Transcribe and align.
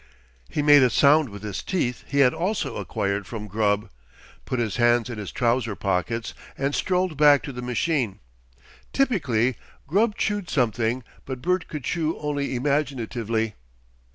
He 0.49 0.63
made 0.63 0.81
a 0.81 0.89
sound 0.89 1.29
with 1.29 1.43
his 1.43 1.61
teeth 1.61 2.03
he 2.07 2.21
had 2.21 2.33
also 2.33 2.77
acquired 2.77 3.27
from 3.27 3.45
Grubb, 3.45 3.91
put 4.45 4.57
his 4.57 4.77
hands 4.77 5.11
in 5.11 5.19
his 5.19 5.31
trouser 5.31 5.75
pockets, 5.75 6.33
and 6.57 6.73
strolled 6.73 7.17
back 7.17 7.43
to 7.43 7.53
the 7.53 7.61
machine. 7.61 8.17
Typically 8.93 9.57
Grubb 9.85 10.15
chewed 10.15 10.49
something, 10.49 11.03
but 11.23 11.39
Bert 11.43 11.67
could 11.67 11.83
chew 11.83 12.17
only 12.17 12.55
imaginatively. 12.55 13.53